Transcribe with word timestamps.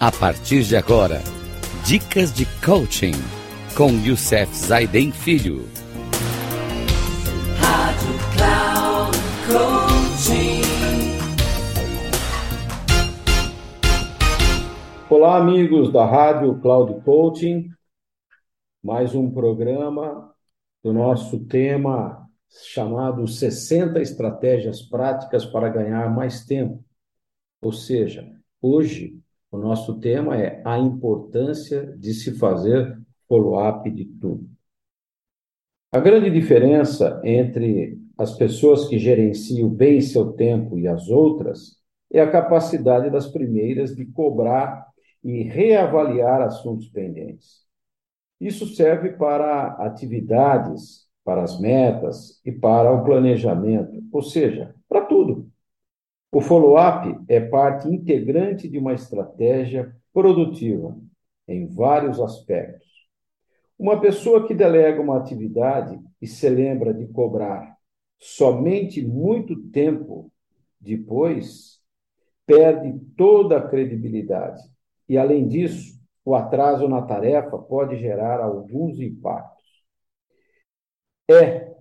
A 0.00 0.12
partir 0.12 0.62
de 0.62 0.76
agora, 0.76 1.20
dicas 1.84 2.32
de 2.32 2.46
coaching 2.64 3.14
com 3.76 3.90
Youssef 4.06 4.54
Zaiden 4.54 5.10
Filho. 5.10 5.64
Rádio 7.58 8.14
Cloud 8.36 9.18
Coaching. 9.48 10.62
Olá, 15.10 15.38
amigos 15.38 15.92
da 15.92 16.06
Rádio 16.06 16.60
Cloud 16.60 17.02
Coaching. 17.02 17.68
Mais 18.80 19.16
um 19.16 19.28
programa 19.28 20.32
do 20.80 20.92
nosso 20.92 21.44
tema 21.46 22.24
chamado 22.48 23.26
60 23.26 24.00
estratégias 24.00 24.80
práticas 24.80 25.44
para 25.44 25.68
ganhar 25.68 26.08
mais 26.14 26.44
tempo. 26.44 26.84
Ou 27.60 27.72
seja, 27.72 28.30
hoje 28.62 29.18
o 29.50 29.58
nosso 29.58 29.98
tema 29.98 30.36
é 30.36 30.62
a 30.64 30.78
importância 30.78 31.86
de 31.96 32.12
se 32.12 32.38
fazer 32.38 32.98
follow-up 33.26 33.90
de 33.90 34.04
tudo. 34.04 34.48
A 35.90 35.98
grande 35.98 36.30
diferença 36.30 37.20
entre 37.24 37.98
as 38.16 38.36
pessoas 38.36 38.86
que 38.88 38.98
gerenciam 38.98 39.68
bem 39.68 40.00
seu 40.00 40.32
tempo 40.32 40.78
e 40.78 40.86
as 40.86 41.08
outras 41.08 41.78
é 42.12 42.20
a 42.20 42.30
capacidade 42.30 43.10
das 43.10 43.26
primeiras 43.26 43.94
de 43.94 44.04
cobrar 44.06 44.86
e 45.22 45.42
reavaliar 45.42 46.42
assuntos 46.42 46.88
pendentes. 46.88 47.66
Isso 48.40 48.66
serve 48.66 49.12
para 49.12 49.68
atividades, 49.84 51.06
para 51.24 51.42
as 51.42 51.58
metas 51.60 52.40
e 52.44 52.52
para 52.52 52.92
o 52.92 53.04
planejamento, 53.04 54.02
ou 54.12 54.22
seja, 54.22 54.74
para 54.88 55.02
tudo. 55.02 55.50
O 56.30 56.40
follow-up 56.40 57.24
é 57.26 57.40
parte 57.40 57.88
integrante 57.88 58.68
de 58.68 58.78
uma 58.78 58.92
estratégia 58.92 59.96
produtiva 60.12 60.96
em 61.46 61.66
vários 61.66 62.20
aspectos. 62.20 62.86
Uma 63.78 64.00
pessoa 64.00 64.46
que 64.46 64.54
delega 64.54 65.00
uma 65.00 65.16
atividade 65.16 65.98
e 66.20 66.26
se 66.26 66.48
lembra 66.48 66.92
de 66.92 67.06
cobrar 67.06 67.78
somente 68.18 69.00
muito 69.00 69.56
tempo 69.70 70.30
depois, 70.80 71.80
perde 72.44 72.98
toda 73.16 73.58
a 73.58 73.68
credibilidade. 73.68 74.62
E, 75.08 75.16
além 75.16 75.46
disso, 75.46 75.98
o 76.24 76.34
atraso 76.34 76.88
na 76.88 77.02
tarefa 77.02 77.56
pode 77.56 77.96
gerar 77.96 78.40
alguns 78.40 79.00
impactos. 79.00 79.64
É 81.30 81.74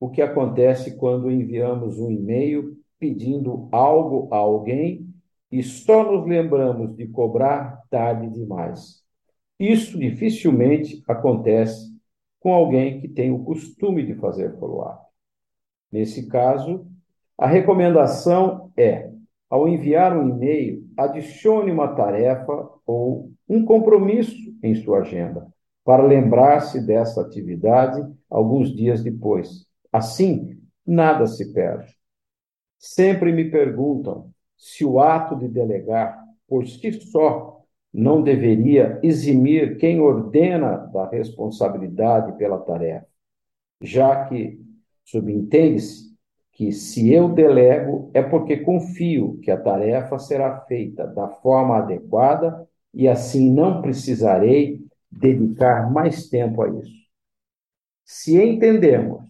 o 0.00 0.10
que 0.10 0.22
acontece 0.22 0.96
quando 0.96 1.30
enviamos 1.30 1.98
um 1.98 2.10
e-mail 2.10 2.81
pedindo 3.02 3.68
algo 3.72 4.28
a 4.32 4.36
alguém 4.36 5.12
e 5.50 5.60
só 5.60 6.08
nos 6.08 6.24
lembramos 6.24 6.94
de 6.94 7.08
cobrar 7.08 7.82
tarde 7.90 8.30
demais. 8.30 9.02
Isso 9.58 9.98
dificilmente 9.98 11.02
acontece 11.08 11.92
com 12.38 12.52
alguém 12.52 13.00
que 13.00 13.08
tem 13.08 13.32
o 13.32 13.42
costume 13.42 14.06
de 14.06 14.14
fazer 14.14 14.56
follow-up. 14.56 15.04
Nesse 15.90 16.28
caso, 16.28 16.86
a 17.36 17.48
recomendação 17.48 18.70
é, 18.76 19.10
ao 19.50 19.66
enviar 19.66 20.16
um 20.16 20.28
e-mail, 20.28 20.88
adicione 20.96 21.72
uma 21.72 21.96
tarefa 21.96 22.70
ou 22.86 23.32
um 23.48 23.64
compromisso 23.64 24.36
em 24.62 24.76
sua 24.76 25.00
agenda, 25.00 25.48
para 25.84 26.04
lembrar-se 26.04 26.86
dessa 26.86 27.20
atividade 27.20 28.00
alguns 28.30 28.72
dias 28.72 29.02
depois. 29.02 29.66
Assim, 29.92 30.56
nada 30.86 31.26
se 31.26 31.52
perde. 31.52 32.00
Sempre 32.84 33.30
me 33.30 33.48
perguntam 33.48 34.32
se 34.56 34.84
o 34.84 34.98
ato 34.98 35.36
de 35.36 35.46
delegar, 35.46 36.20
por 36.48 36.66
si 36.66 36.90
só, 36.92 37.62
não 37.94 38.20
deveria 38.20 38.98
eximir 39.04 39.76
quem 39.76 40.00
ordena 40.00 40.78
da 40.92 41.08
responsabilidade 41.08 42.36
pela 42.36 42.58
tarefa, 42.58 43.06
já 43.80 44.24
que 44.24 44.60
subentende-se 45.04 46.12
que 46.50 46.72
se 46.72 47.12
eu 47.12 47.28
delego 47.28 48.10
é 48.12 48.20
porque 48.20 48.56
confio 48.56 49.38
que 49.44 49.52
a 49.52 49.60
tarefa 49.60 50.18
será 50.18 50.62
feita 50.62 51.06
da 51.06 51.28
forma 51.28 51.76
adequada 51.76 52.68
e 52.92 53.06
assim 53.06 53.48
não 53.48 53.80
precisarei 53.80 54.84
dedicar 55.08 55.88
mais 55.88 56.28
tempo 56.28 56.62
a 56.62 56.68
isso. 56.68 57.02
Se 58.04 58.42
entendemos 58.42 59.22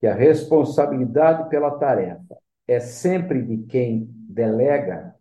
que 0.00 0.08
a 0.08 0.14
responsabilidade 0.14 1.48
pela 1.48 1.78
tarefa 1.78 2.39
é 2.70 2.78
sempre 2.78 3.42
de 3.42 3.64
quem 3.64 4.08
delega, 4.28 5.16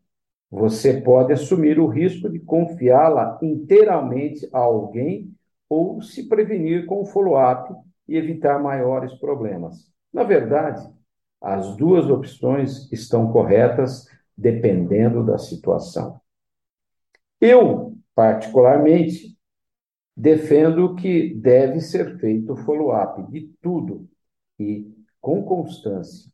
você 0.52 1.02
pode 1.02 1.34
assumir 1.34 1.80
o 1.80 1.88
risco 1.88 2.30
de 2.30 2.40
confiá-la 2.40 3.40
inteiramente 3.42 4.48
a 4.54 4.60
alguém 4.60 5.34
ou 5.68 6.00
se 6.00 6.30
prevenir 6.30 6.86
com 6.86 7.02
o 7.02 7.06
follow-up 7.06 7.74
e 8.08 8.16
evitar 8.16 8.62
maiores 8.62 9.16
problemas. 9.16 9.92
Na 10.14 10.24
verdade, 10.24 10.88
as 11.42 11.76
duas 11.76 12.08
opções 12.08 12.88
estão 12.92 13.32
corretas 13.32 14.08
dependendo 14.38 15.26
da 15.26 15.40
situação. 15.40 16.22
Eu, 17.42 17.98
particularmente, 18.14 19.36
defendo 20.16 20.96
que 20.96 21.34
deve 21.34 21.80
ser 21.82 22.20
feito 22.20 22.56
follow-up 22.58 23.24
de 23.32 23.52
tudo 23.60 24.08
e 24.60 24.88
com 25.20 25.42
constância. 25.44 26.32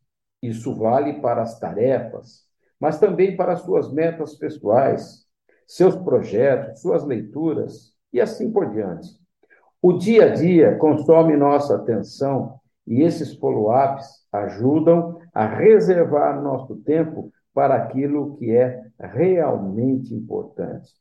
Isso 0.47 0.73
vale 0.75 1.21
para 1.21 1.41
as 1.41 1.59
tarefas, 1.59 2.43
mas 2.79 2.99
também 2.99 3.35
para 3.35 3.53
as 3.53 3.61
suas 3.61 3.91
metas 3.91 4.35
pessoais, 4.35 5.25
seus 5.67 5.95
projetos, 5.95 6.81
suas 6.81 7.03
leituras 7.03 7.93
e 8.13 8.21
assim 8.21 8.51
por 8.51 8.69
diante. 8.69 9.09
O 9.81 9.93
dia 9.93 10.25
a 10.25 10.29
dia 10.29 10.75
consome 10.77 11.35
nossa 11.35 11.75
atenção 11.75 12.59
e 12.85 13.01
esses 13.01 13.33
follow-ups 13.35 14.25
ajudam 14.31 15.19
a 15.33 15.47
reservar 15.47 16.41
nosso 16.41 16.75
tempo 16.77 17.31
para 17.53 17.75
aquilo 17.75 18.35
que 18.37 18.51
é 18.51 18.83
realmente 18.99 20.13
importante. 20.13 20.91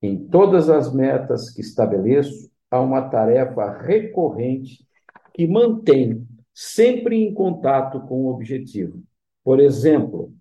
Em 0.00 0.26
todas 0.28 0.70
as 0.70 0.92
metas 0.94 1.50
que 1.50 1.60
estabeleço, 1.60 2.50
há 2.70 2.80
uma 2.80 3.08
tarefa 3.08 3.70
recorrente 3.82 4.86
que 5.34 5.46
mantém 5.46 6.26
sempre 6.58 7.22
em 7.22 7.34
contato 7.34 8.00
com 8.06 8.24
o 8.24 8.28
objetivo. 8.30 9.02
Por 9.44 9.60
exemplo, 9.60 10.32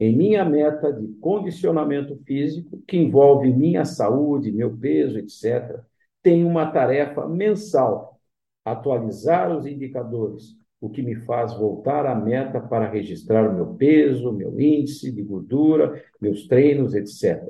em 0.00 0.16
minha 0.16 0.42
meta 0.42 0.90
de 0.90 1.06
condicionamento 1.20 2.16
físico, 2.24 2.82
que 2.88 2.96
envolve 2.96 3.52
minha 3.52 3.84
saúde, 3.84 4.50
meu 4.50 4.74
peso, 4.74 5.18
etc., 5.18 5.78
tenho 6.22 6.48
uma 6.48 6.70
tarefa 6.72 7.28
mensal: 7.28 8.18
atualizar 8.64 9.54
os 9.54 9.66
indicadores, 9.66 10.56
o 10.80 10.88
que 10.88 11.02
me 11.02 11.16
faz 11.26 11.52
voltar 11.52 12.06
à 12.06 12.14
meta 12.14 12.62
para 12.62 12.88
registrar 12.88 13.50
o 13.50 13.54
meu 13.54 13.74
peso, 13.74 14.32
meu 14.32 14.58
índice 14.58 15.12
de 15.12 15.22
gordura, 15.22 16.02
meus 16.18 16.46
treinos, 16.46 16.94
etc. 16.94 17.46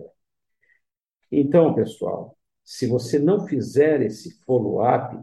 Então, 1.31 1.73
pessoal, 1.73 2.37
se 2.65 2.89
você 2.89 3.17
não 3.17 3.47
fizer 3.47 4.03
esse 4.03 4.43
follow-up, 4.45 5.17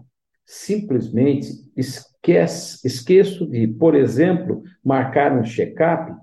simplesmente 0.46 1.50
esquece, 1.76 2.15
esqueço 2.31 3.46
de, 3.47 3.68
por 3.68 3.96
exemplo, 3.96 4.63
marcar 4.84 5.38
um 5.38 5.44
check-up, 5.44 6.13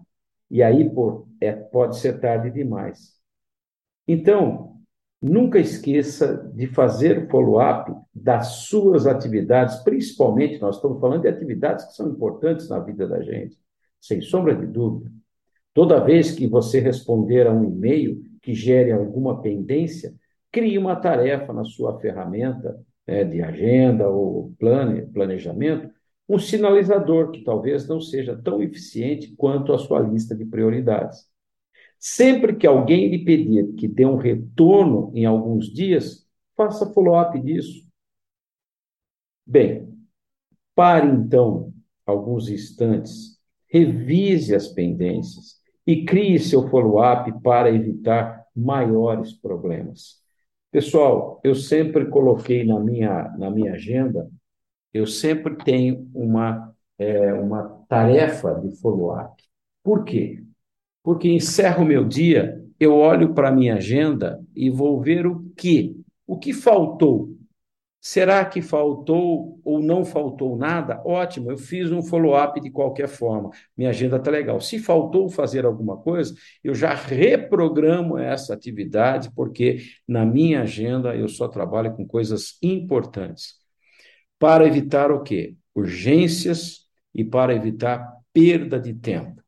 e 0.50 0.62
aí 0.62 0.90
é, 1.40 1.52
pode 1.52 1.98
ser 1.98 2.20
tarde 2.20 2.50
demais. 2.50 3.14
Então, 4.06 4.76
nunca 5.20 5.58
esqueça 5.58 6.50
de 6.54 6.66
fazer 6.66 7.28
follow-up 7.30 7.92
das 8.14 8.66
suas 8.66 9.06
atividades, 9.06 9.76
principalmente, 9.76 10.60
nós 10.60 10.76
estamos 10.76 11.00
falando 11.00 11.22
de 11.22 11.28
atividades 11.28 11.84
que 11.86 11.94
são 11.94 12.08
importantes 12.10 12.68
na 12.68 12.80
vida 12.80 13.06
da 13.06 13.22
gente, 13.22 13.56
sem 14.00 14.20
sombra 14.20 14.54
de 14.54 14.66
dúvida. 14.66 15.10
Toda 15.72 16.04
vez 16.04 16.32
que 16.32 16.46
você 16.46 16.80
responder 16.80 17.46
a 17.46 17.52
um 17.52 17.64
e-mail 17.64 18.22
que 18.42 18.52
gere 18.52 18.92
alguma 18.92 19.40
pendência, 19.40 20.14
crie 20.50 20.76
uma 20.76 20.96
tarefa 20.96 21.52
na 21.52 21.64
sua 21.64 21.98
ferramenta 21.98 22.78
né, 23.06 23.24
de 23.24 23.42
agenda 23.42 24.08
ou 24.08 24.54
plane, 24.58 25.06
planejamento, 25.06 25.90
um 26.28 26.38
sinalizador 26.38 27.30
que 27.30 27.42
talvez 27.42 27.86
não 27.88 28.00
seja 28.00 28.36
tão 28.36 28.62
eficiente 28.62 29.34
quanto 29.36 29.72
a 29.72 29.78
sua 29.78 30.00
lista 30.00 30.34
de 30.34 30.44
prioridades. 30.44 31.26
Sempre 31.98 32.56
que 32.56 32.66
alguém 32.66 33.08
lhe 33.08 33.24
pedir 33.24 33.74
que 33.74 33.86
dê 33.86 34.04
um 34.06 34.16
retorno 34.16 35.12
em 35.14 35.24
alguns 35.24 35.66
dias, 35.72 36.26
faça 36.56 36.92
follow-up 36.92 37.38
disso. 37.40 37.86
Bem, 39.46 39.92
pare 40.74 41.08
então 41.08 41.72
alguns 42.06 42.48
instantes, 42.48 43.38
revise 43.68 44.54
as 44.54 44.68
pendências 44.68 45.60
e 45.86 46.04
crie 46.04 46.38
seu 46.38 46.68
follow-up 46.68 47.32
para 47.42 47.70
evitar 47.70 48.46
maiores 48.54 49.32
problemas. 49.32 50.21
Pessoal, 50.72 51.38
eu 51.44 51.54
sempre 51.54 52.06
coloquei 52.06 52.64
na 52.64 52.80
minha, 52.80 53.28
na 53.36 53.50
minha 53.50 53.74
agenda, 53.74 54.30
eu 54.92 55.06
sempre 55.06 55.54
tenho 55.54 56.10
uma, 56.14 56.74
é, 56.98 57.30
uma 57.34 57.84
tarefa 57.86 58.54
de 58.54 58.74
follow-up. 58.80 59.42
Por 59.84 60.02
quê? 60.02 60.42
Porque 61.02 61.28
encerro 61.28 61.84
o 61.84 61.86
meu 61.86 62.06
dia, 62.08 62.64
eu 62.80 62.94
olho 62.96 63.34
para 63.34 63.50
a 63.50 63.52
minha 63.52 63.74
agenda 63.74 64.42
e 64.56 64.70
vou 64.70 64.98
ver 64.98 65.26
o 65.26 65.44
que, 65.54 65.94
o 66.26 66.38
que 66.38 66.54
faltou. 66.54 67.36
Será 68.04 68.44
que 68.44 68.60
faltou 68.60 69.60
ou 69.64 69.80
não 69.80 70.04
faltou 70.04 70.56
nada? 70.56 71.00
Ótimo, 71.04 71.52
eu 71.52 71.56
fiz 71.56 71.92
um 71.92 72.02
follow-up 72.02 72.60
de 72.60 72.68
qualquer 72.68 73.06
forma. 73.06 73.50
Minha 73.76 73.90
agenda 73.90 74.16
está 74.16 74.28
legal. 74.28 74.60
Se 74.60 74.80
faltou 74.80 75.28
fazer 75.28 75.64
alguma 75.64 75.96
coisa, 75.96 76.34
eu 76.64 76.74
já 76.74 76.92
reprogramo 76.94 78.18
essa 78.18 78.54
atividade, 78.54 79.30
porque 79.36 79.84
na 80.06 80.26
minha 80.26 80.62
agenda 80.62 81.14
eu 81.14 81.28
só 81.28 81.46
trabalho 81.46 81.94
com 81.94 82.04
coisas 82.04 82.58
importantes. 82.60 83.54
Para 84.36 84.66
evitar 84.66 85.12
o 85.12 85.22
quê? 85.22 85.54
Urgências 85.72 86.88
e 87.14 87.24
para 87.24 87.54
evitar 87.54 88.16
perda 88.32 88.80
de 88.80 88.94
tempo. 88.94 89.40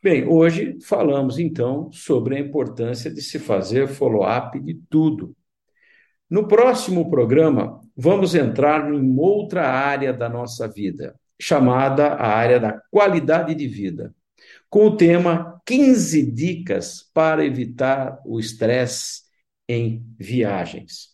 Bem, 0.00 0.28
hoje 0.28 0.78
falamos 0.80 1.40
então 1.40 1.90
sobre 1.90 2.36
a 2.36 2.38
importância 2.38 3.12
de 3.12 3.20
se 3.20 3.40
fazer 3.40 3.88
follow-up 3.88 4.60
de 4.60 4.74
tudo. 4.88 5.34
No 6.34 6.48
próximo 6.48 7.08
programa, 7.08 7.80
vamos 7.96 8.34
entrar 8.34 8.92
em 8.92 9.16
outra 9.16 9.68
área 9.68 10.12
da 10.12 10.28
nossa 10.28 10.66
vida, 10.66 11.14
chamada 11.40 12.08
a 12.08 12.26
área 12.26 12.58
da 12.58 12.82
qualidade 12.90 13.54
de 13.54 13.68
vida, 13.68 14.12
com 14.68 14.88
o 14.88 14.96
tema 14.96 15.62
15 15.64 16.32
dicas 16.32 17.08
para 17.14 17.44
evitar 17.44 18.18
o 18.26 18.40
estresse 18.40 19.20
em 19.68 20.04
viagens. 20.18 21.10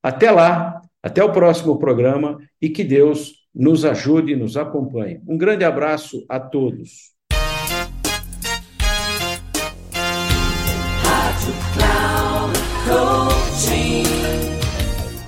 Até 0.00 0.30
lá, 0.30 0.80
até 1.02 1.24
o 1.24 1.32
próximo 1.32 1.76
programa 1.76 2.38
e 2.62 2.68
que 2.70 2.84
Deus 2.84 3.44
nos 3.52 3.84
ajude 3.84 4.34
e 4.34 4.36
nos 4.36 4.56
acompanhe. 4.56 5.20
Um 5.26 5.36
grande 5.36 5.64
abraço 5.64 6.24
a 6.28 6.38
todos. 6.38 7.10